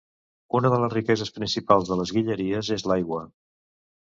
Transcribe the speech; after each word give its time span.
Una 0.59 0.69
de 0.73 0.77
les 0.83 0.95
riqueses 0.95 1.31
principals 1.35 1.91
de 1.91 1.99
les 2.01 2.15
Guilleries 2.17 2.73
és 2.79 2.87
l'aigua. 2.93 3.25